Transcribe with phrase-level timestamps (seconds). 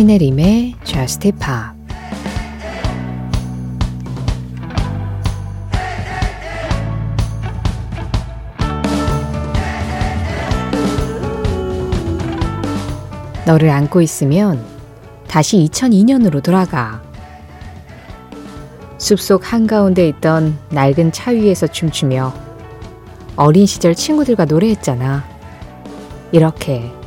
[0.00, 1.44] 신혜림의 Just Pop
[13.44, 14.64] 너를 안고 있으면
[15.28, 17.02] 다시 2002년으로 돌아가.
[18.96, 22.32] 숲속 한가운데 있던 낡은 차 위에서 춤추며
[23.36, 25.22] 어린 시절 친구들과 노래했잖아.
[26.32, 26.99] 이렇게.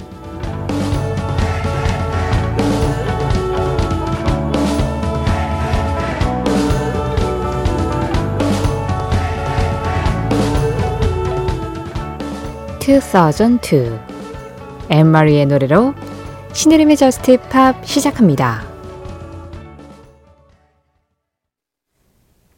[12.84, 13.98] (2002)
[14.90, 15.94] 엠마리의 노래로
[16.52, 18.68] 신혜림의 저스트 팝 시작합니다.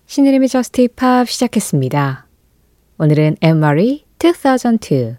[0.07, 2.25] 신혜림의 저스트 팝 시작했습니다.
[2.97, 5.15] 오늘은 앤마리 2002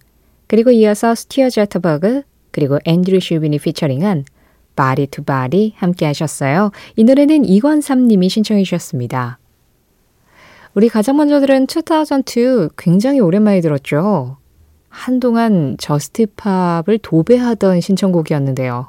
[0.48, 4.24] 그리고 이어서 스티어 제터버그 그리고 앤드류 슈빈이 피처링한
[4.74, 6.72] Body to Body 함께 하셨어요.
[6.96, 9.38] 이 노래는 이권삼님이 신청해 주셨습니다.
[10.74, 14.38] 우리 가장 먼저 들은 2002 굉장히 오랜만에 들었죠.
[14.96, 18.86] 한동안 Just Pop을 도배하던 신청곡이었는데요.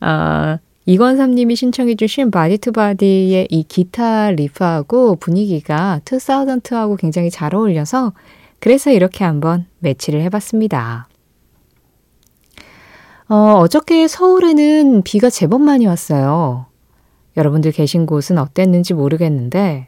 [0.00, 8.12] 아, 이건삼님이 신청해 주신 Body to Body의 이 기타 riff하고 분위기가 2002하고 굉장히 잘 어울려서
[8.60, 11.08] 그래서 이렇게 한번 매치를 해봤습니다.
[13.28, 16.66] 어, 어저께 서울에는 비가 제법 많이 왔어요.
[17.36, 19.87] 여러분들 계신 곳은 어땠는지 모르겠는데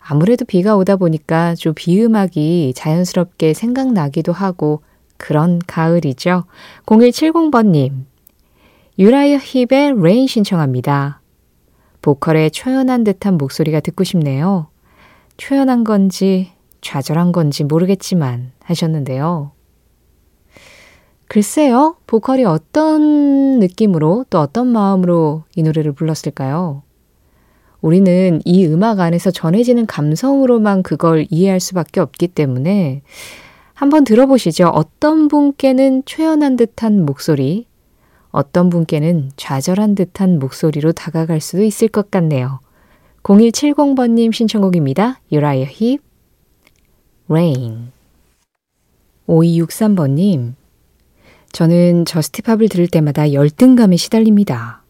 [0.00, 4.82] 아무래도 비가 오다 보니까 좀 비음악이 자연스럽게 생각나기도 하고
[5.16, 6.44] 그런 가을이죠.
[6.86, 8.04] 0170번님.
[8.98, 11.20] 유라이어 힙의 Rain 신청합니다.
[12.02, 14.68] 보컬의 초연한 듯한 목소리가 듣고 싶네요.
[15.36, 19.52] 초연한 건지 좌절한 건지 모르겠지만 하셨는데요.
[21.26, 26.83] 글쎄요, 보컬이 어떤 느낌으로 또 어떤 마음으로 이 노래를 불렀을까요?
[27.84, 33.02] 우리는 이 음악 안에서 전해지는 감성으로만 그걸 이해할 수밖에 없기 때문에
[33.74, 34.68] 한번 들어보시죠.
[34.68, 37.66] 어떤 분께는 초연한 듯한 목소리,
[38.30, 42.60] 어떤 분께는 좌절한 듯한 목소리로 다가갈 수도 있을 것 같네요.
[43.22, 45.20] 0170번님 신청곡입니다.
[45.30, 45.98] 유라이어 힙,
[47.28, 47.92] Rain.
[49.28, 50.54] 5263번님,
[51.52, 54.83] 저는 Just Pop을 들을 때마다 열등감에 시달립니다.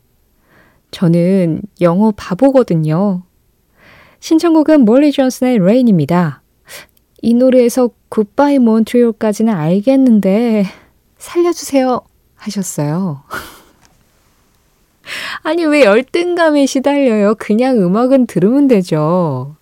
[0.95, 3.25] 저는 영어 바보거든요.
[4.21, 6.41] 신청곡은 몰리 존슨의 Rain입니다.
[7.21, 10.67] 이 노래에서 Goodbye Montreal까지는 알겠는데
[11.19, 12.01] 살려주세요
[12.37, 13.25] 하셨어요.
[15.43, 17.35] 아니 왜 열등감에 시달려요?
[17.41, 19.57] 그냥 음악은 들으면 되죠.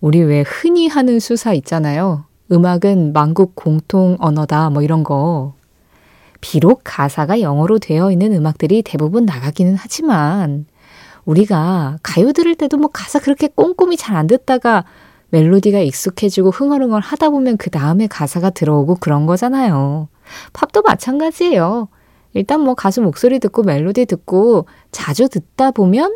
[0.00, 2.24] 우리 왜 흔히 하는 수사 있잖아요.
[2.50, 5.54] 음악은 만국 공통 언어다 뭐 이런 거.
[6.44, 10.66] 비록 가사가 영어로 되어 있는 음악들이 대부분 나가기는 하지만
[11.24, 14.84] 우리가 가요 들을 때도 뭐 가사 그렇게 꼼꼼히 잘 안 듣다가
[15.30, 20.08] 멜로디가 익숙해지고 흥얼흥얼 하다 보면 그 다음에 가사가 들어오고 그런 거잖아요.
[20.52, 21.88] 팝도 마찬가지예요.
[22.34, 26.14] 일단 뭐 가수 목소리 듣고 멜로디 듣고 자주 듣다 보면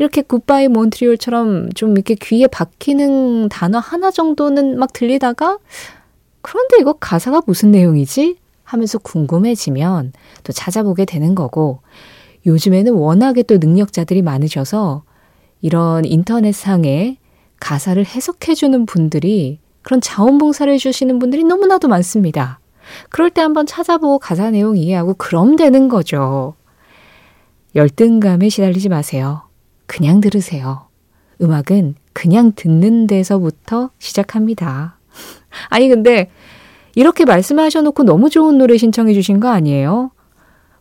[0.00, 5.58] 이렇게 굿바이 몬트리올처럼 좀 이렇게 귀에 박히는 단어 하나 정도는 막 들리다가
[6.42, 8.38] 그런데 이거 가사가 무슨 내용이지?
[8.68, 10.12] 하면서 궁금해지면
[10.44, 11.80] 또 찾아보게 되는 거고
[12.44, 15.04] 요즘에는 워낙에 또 능력자들이 많으셔서
[15.62, 17.16] 이런 인터넷상에
[17.60, 22.60] 가사를 해석해주는 분들이 그런 자원봉사를 해주시는 분들이 너무나도 많습니다.
[23.08, 26.54] 그럴 때 한번 찾아보고 가사 내용 이해하고 그럼 되는 거죠.
[27.74, 29.48] 열등감에 시달리지 마세요.
[29.86, 30.88] 그냥 들으세요.
[31.40, 34.98] 음악은 그냥 듣는 데서부터 시작합니다.
[35.70, 36.30] 아니, 근데
[36.98, 40.10] 이렇게 말씀하셔놓고 너무 좋은 노래 신청해 주신 거 아니에요?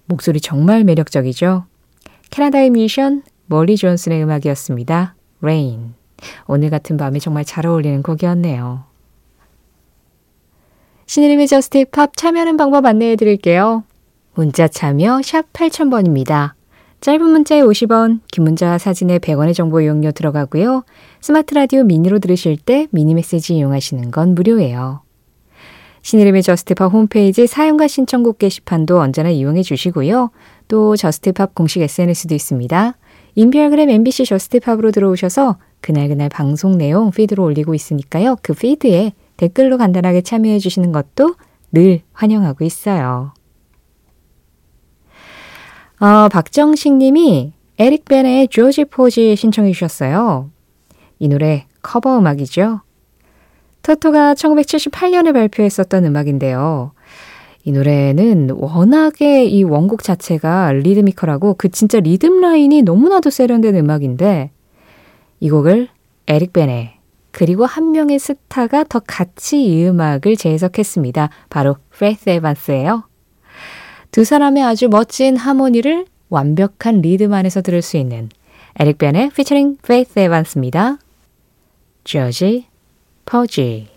[0.05, 1.65] 목소리 정말 매력적이죠?
[2.31, 5.13] 캐나다의 뮤지션 몰리 존슨의 음악이었습니다.
[5.43, 5.93] Rain.
[6.47, 8.85] 오늘 같은 밤에 정말 잘 어울리는 곡이었네요.
[11.05, 13.83] 신혜림의 Just Pop 참여하는 방법 안내해 드릴게요.
[14.33, 16.53] 문자 참여 샵 8000번입니다.
[16.99, 20.83] 짧은 문자에 50원, 긴 문자 사진에 100원의 정보 이용료 들어가고요.
[21.21, 25.05] 스마트 라디오 미니로 들으실 때 미니 메시지 이용하시는 건 무료예요.
[26.07, 30.31] 신혜림의 Just Pop 홈페이지 사연과 신청곡 게시판도 언제나 이용해 주시고요.
[30.69, 32.95] 또 Just Pop 공식 SNS도 있습니다.
[33.35, 38.37] 인별그램 MBC Just Pop으로 들어오셔서 그날그날 방송 내용 피드로 올리고 있으니까요.
[38.41, 41.35] 그 피드에 댓글로 간단하게 참여해 주시는 것도
[41.73, 43.33] 늘 환영하고 있어요.
[45.99, 50.51] 어, 박정식 님이 에릭 벤의 조지 포지 신청해 주셨어요.
[51.19, 52.79] 이 노래 커버 음악이죠.
[53.87, 56.91] 토토가 1978년에 발표했었던 음악인데요.
[57.63, 64.51] 이 노래는 워낙에 이 원곡 자체가 리드미컬하고 그 진짜 리듬 라인이 너무나도 세련된 음악인데
[65.39, 65.87] 이 곡을
[66.27, 66.99] 에릭 베네
[67.31, 71.29] 그리고 한 명의 스타가 더 같이 이 음악을 재해석했습니다.
[71.49, 73.03] 바로 페이스 에반스예요.
[74.11, 78.27] 두 사람의 아주 멋진 하모니를 완벽한 리듬 안에서 들을 수 있는
[78.79, 80.97] 에릭 베네 피처링 페이스 에반스입니다.
[82.03, 82.65] 조지
[83.27, 83.89] 퍼지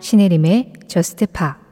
[0.00, 1.65] 신혜림의 저스트 파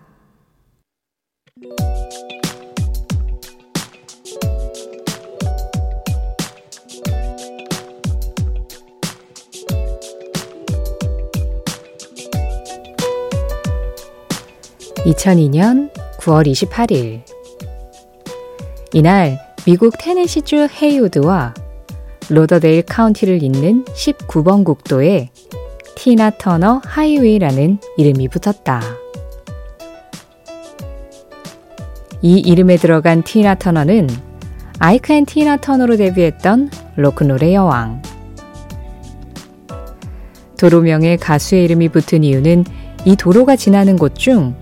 [15.14, 17.22] 2002년 9월 28일.
[18.92, 21.54] 이날 미국 테네시주 헤이우드와
[22.30, 25.30] 로더데일 카운티를 잇는 19번 국도에
[25.94, 28.82] 티나 터너 하이웨이라는 이름이 붙었다.
[32.22, 34.08] 이 이름에 들어간 티나 터너는
[34.78, 38.02] 아이크 앤 티나 터너로 데뷔했던 로큰롤의 여왕.
[40.58, 42.64] 도로명에 가수의 이름이 붙은 이유는
[43.04, 44.54] 이 도로가 지나는 곳 중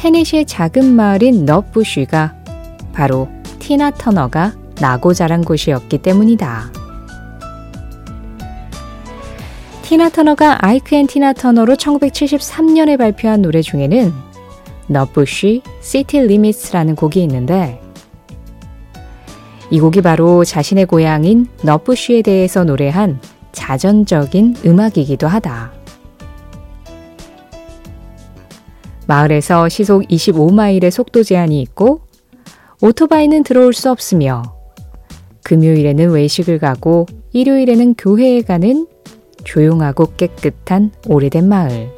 [0.00, 2.34] 테네시의 작은 마을인 너부쉬가
[2.94, 6.72] 바로 티나 터너가 나고 자란 곳이었기 때문이다.
[9.82, 14.10] 티나 터너가 아이크 앤 티나 터너로 1973년에 발표한 노래 중에는
[14.86, 17.78] Nutbush City Limits라는 곡이 있는데
[19.68, 23.20] 이 곡이 바로 자신의 고향인 너부쉬에 대해서 노래한
[23.52, 25.79] 자전적인 음악이기도 하다.
[29.10, 32.02] 마을에서 시속 25마일의 속도 제한이 있고
[32.80, 34.42] 오토바이는 들어올 수 없으며
[35.42, 38.86] 금요일에는 외식을 가고 일요일에는 교회에 가는
[39.42, 41.90] 조용하고 깨끗한 오래된 마을.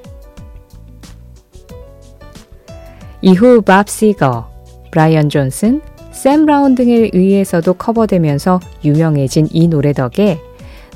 [3.20, 4.48] 이후 밥 시거,
[4.90, 5.82] 브라이언 존슨,
[6.12, 10.38] 샘 브라운 등에 의해서도 커버되면서 유명해진 이 노래 덕에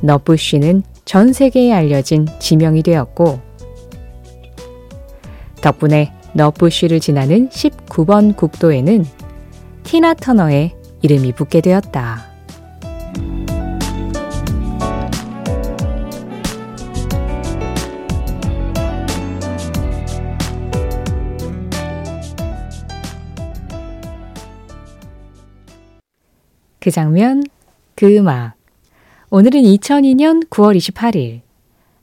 [0.00, 3.45] 너부쉬는 전 세계에 알려진 지명이 되었고
[5.60, 9.04] 덕분에 너부쉬를 지나는 19번 국도에는
[9.82, 12.36] 티나 터너의 이름이 붙게 되었다.
[26.80, 27.42] 그 장면,
[27.96, 28.54] 그 음악.
[29.30, 31.40] 오늘은 2002년 9월 28일.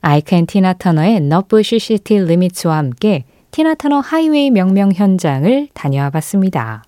[0.01, 3.23] 아이크 앤 티나 터너의 Nutbush City Limits와 함께
[3.53, 6.83] 티나터너 하이웨이 명명 현장을 다녀와 봤습니다.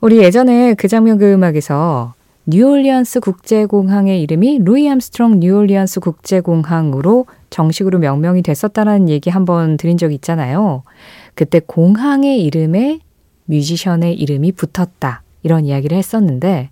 [0.00, 2.14] 우리 예전에 그 장면 그 음악에서
[2.46, 10.82] 뉴올리언스 국제공항의 이름이 루이 암스트롱 뉴올리언스 국제공항으로 정식으로 명명이 됐었다는 얘기 한번 드린 적 있잖아요.
[11.36, 12.98] 그때 공항의 이름에
[13.44, 15.22] 뮤지션의 이름이 붙었다.
[15.44, 16.70] 이런 이야기를 했었는데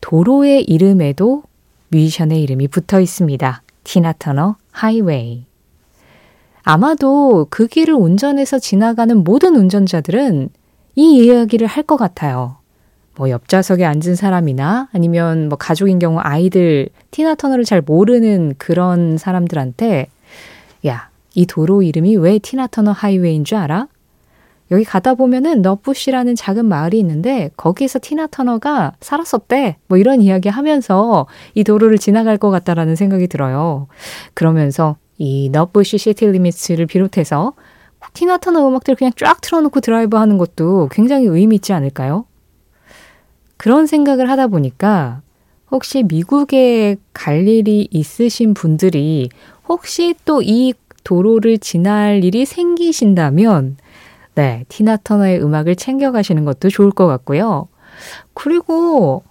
[0.00, 1.42] 도로의 이름에도
[1.88, 3.62] 뮤지션의 이름이 붙어 있습니다.
[3.84, 5.49] 티나 터너 하이웨이.
[6.62, 10.50] 아마도 그 길을 운전해서 지나가는 모든 운전자들은
[10.96, 12.56] 이 이야기를 할 것 같아요.
[13.16, 20.06] 뭐 옆좌석에 앉은 사람이나 아니면 뭐 가족인 경우 아이들 티나 터너를 잘 모르는 그런 사람들한테
[20.86, 23.88] 야, 이 도로 이름이 왜 티나 터너 하이웨이인 줄 알아?
[24.70, 29.76] 여기 가다 보면은 너부시라는 작은 마을이 있는데 거기에서 티나 터너가 살았었대.
[29.88, 33.88] 뭐 이런 이야기 하면서 이 도로를 지나갈 것 같다라는 생각이 들어요.
[34.34, 37.52] 그러면서 이 Nutbush City Limits를 비롯해서
[38.14, 42.24] 티나 터너 음악들 그냥 쫙 틀어놓고 드라이브 하는 것도 굉장히 의미 있지 않을까요?
[43.58, 45.20] 그런 생각을 하다 보니까
[45.70, 49.28] 혹시 미국에 갈 일이 있으신 분들이
[49.68, 50.72] 혹시 또 이
[51.04, 53.76] 도로를 지날 일이 생기신다면
[54.34, 57.68] 네, 티나 터너의 음악을 챙겨가시는 것도 좋을 것 같고요.
[58.32, 59.22] 그리고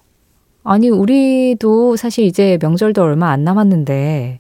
[0.63, 4.37] 아니 우리도 사실 이제 명절도 얼마 안 남았는데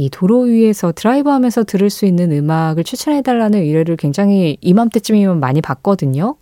[0.00, 6.36] 이 도로 위에서 드라이브 하면서 들을 수 있는 음악을 추천해달라는 의뢰를 굉장히 이맘때쯤이면 많이 받거든요.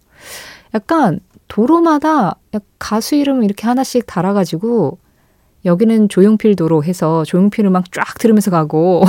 [0.75, 2.37] 약간 도로마다
[2.79, 4.99] 가수 이름 이렇게 하나씩 달아가지고
[5.65, 9.03] 여기는 조용필 도로 해서 조용필 음악 쫙 들으면서 가고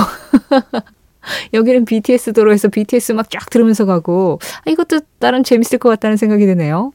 [1.54, 6.44] 여기는 BTS 도로에서 BTS 음악 쫙 들으면서 가고 아, 이것도 나름 재밌을 것 같다는 생각이
[6.46, 6.92] 드네요.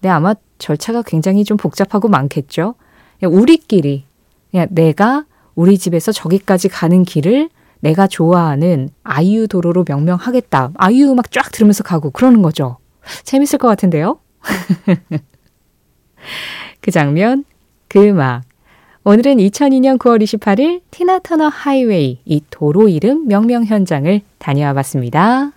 [0.00, 2.74] 네, 아마 절차가 굉장히 좀 복잡하고 많겠죠.
[3.22, 4.04] 우리끼리
[4.50, 10.72] 그냥 내가 우리 집에서 저기까지 가는 길을 내가 좋아하는 아이유 도로로 명명하겠다.
[10.74, 12.78] 아이유 음악 쫙 들으면서 가고 그러는 거죠.
[13.24, 14.20] 재밌을 것 같은데요?
[16.80, 17.44] 그 장면,
[17.88, 18.42] 그 음악.
[19.02, 25.52] 오늘은 2002년 9월 28일 티나 터너 하이웨이 이 도로 이름 명명 현장을 다녀와 봤습니다.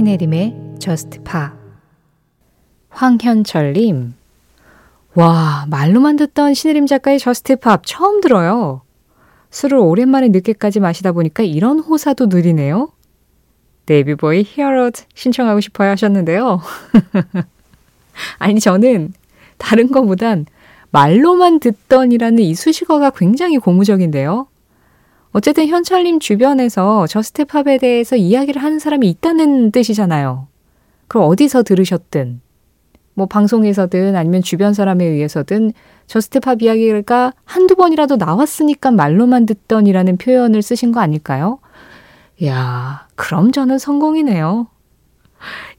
[0.00, 1.48] 신혜림의 Just Pop
[2.88, 4.14] 황현철님
[5.14, 8.80] 와 말로만 듣던 신혜림 작가의 Just Pop 처음 들어요.
[9.50, 12.90] 술을 오랜만에 늦게까지 마시다 보니까 이런 호사도 누리네요.
[13.84, 16.62] 데이비드 보위 Heroes 신청하고 싶어요 하셨는데요.
[18.38, 19.12] 아니 저는
[19.58, 20.46] 다른 것보단
[20.92, 24.46] 말로만 듣던이라는 이 수식어가 굉장히 고무적인데요.
[25.32, 30.48] 어쨌든 현철님 주변에서 Just Pop에 대해서 이야기를 하는 사람이 있다는 뜻이잖아요.
[31.06, 32.40] 그럼 어디서 들으셨든,
[33.14, 35.72] 뭐 방송에서든 아니면 주변 사람에 의해서든
[36.06, 41.58] Just Pop 이야기가 한두 번이라도 나왔으니까 말로만 듣던이라는 표현을 쓰신 거 아닐까요?
[42.44, 44.66] 야 그럼 저는 성공이네요.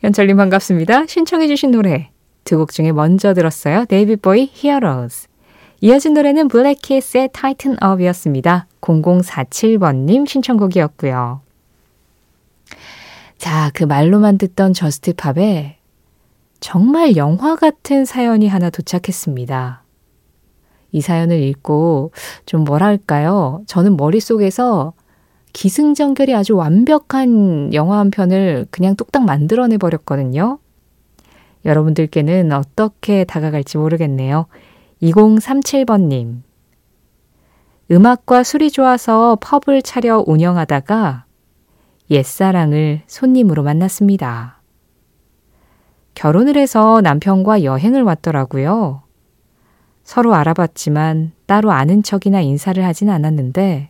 [0.01, 1.08] 현철님 반갑습니다.
[1.08, 2.10] 신청해주신 노래
[2.43, 3.86] 두 곡 중에 먼저 들었어요.
[3.85, 5.27] 데이비드 보위 Heroes.
[5.83, 8.67] 이어진 노래는 블랙키스의 타이튼 업이었습니다.
[8.81, 11.41] 0047번님 신청곡이었고요.
[13.39, 15.77] 자, 그 말로만 듣던 저스트팝에
[16.59, 19.81] 정말 영화 같은 사연이 하나 도착했습니다.
[20.91, 22.11] 이 사연을 읽고
[22.45, 23.63] 좀 뭐랄까요?
[23.65, 24.93] 저는 머릿속에서
[25.53, 30.59] 기승전결이 아주 완벽한 영화 한 편을 그냥 뚝딱 만들어내 버렸거든요.
[31.65, 34.45] 여러분들께는 어떻게 다가갈지 모르겠네요.
[35.01, 36.41] 2037번님.
[37.89, 41.25] 음악과 술이 좋아서 펍을 차려 운영하다가
[42.10, 44.62] 옛사랑을 손님으로 만났습니다.
[46.13, 49.01] 결혼을 해서 남편과 여행을 왔더라고요.
[50.03, 53.89] 서로 알아봤지만 따로 아는 척이나 인사를 하진 않았는데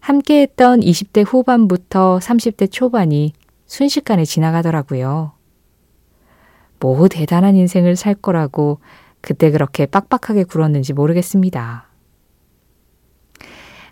[0.00, 3.32] 함께 했던 20대 후반부터 30대 초반이
[3.66, 5.32] 순식간에 지나가더라고요.
[6.80, 8.80] 뭐 대단한 인생을 살 거라고
[9.20, 11.86] 그때 그렇게 빡빡하게 굴었는지 모르겠습니다.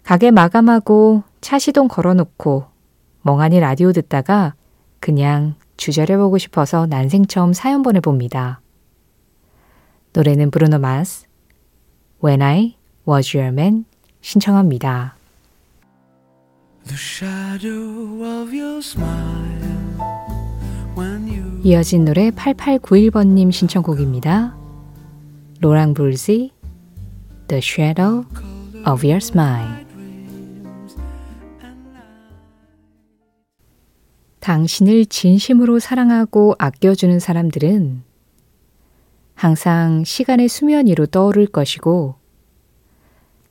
[0.02, 2.66] 가게 마감하고 차 시동 걸어놓고
[3.22, 4.54] 멍하니 라디오 듣다가
[5.00, 8.60] 그냥 주저려보고 싶어서 난생 처음 사연 보내봅니다.
[10.14, 11.26] 노래는 브루노 마스,
[12.24, 13.84] When I Was Your Man
[14.20, 15.14] 신청합니다.
[21.62, 24.57] 이어진 노래 8891번님 신청곡입니다.
[25.60, 26.52] 로랑 불지
[27.48, 28.24] The Shadow
[28.86, 29.86] of Your Smile
[34.38, 38.04] 당신을 진심으로 사랑하고 아껴주는 사람들은
[39.34, 42.14] 항상 시간의 수면 위로 떠오를 것이고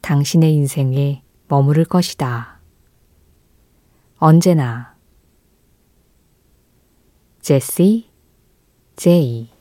[0.02, 2.62] 당신의 인생에 머무를 것이다.
[4.18, 4.96] 언제나
[7.42, 8.10] 제시
[8.96, 9.57] 제이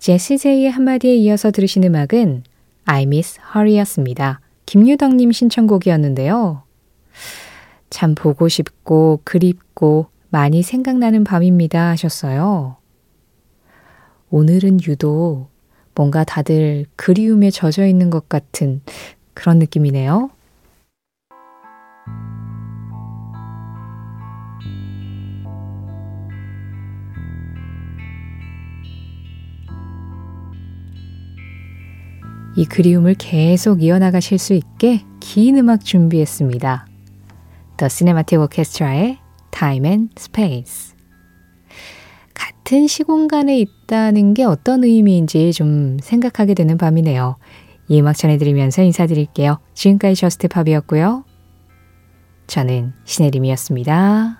[0.00, 2.44] 제시 제이의 한마디에 이어서 들으신 음악은
[2.86, 4.40] I Miss Her였습니다.
[4.64, 6.62] 김유덕님 신청곡이었는데요.
[7.90, 12.78] 참 보고 싶고 그립고 많이 생각나는 밤입니다 하셨어요.
[14.30, 15.48] 오늘은 유독
[15.94, 18.80] 뭔가 다들 그리움에 젖어 있는 것 같은
[19.34, 20.30] 그런 느낌이네요.
[32.56, 36.86] 이 그리움을 계속 이어나가실 수 있게 긴 음악 준비했습니다.
[37.76, 39.18] The Cinematic Orchestra의
[39.50, 40.94] Time and Space.
[42.34, 47.36] 같은 시공간에 있다는 게 어떤 의미인지 좀 생각하게 되는 밤이네요.
[47.88, 49.58] 이 음악 전해드리면서 인사드릴게요.
[49.74, 51.24] 지금까지 저스트팝이었고요.
[52.46, 54.39] 저는 신혜림이었습니다.